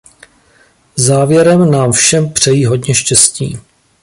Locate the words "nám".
1.71-1.91